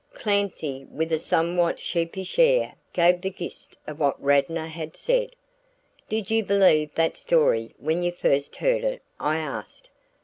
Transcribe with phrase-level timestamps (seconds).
[0.13, 5.35] Clancy with a somewhat sheepish air gave the gist of what Radnor had said.
[6.09, 9.91] "Did you believe that story when you first heard it?" I asked.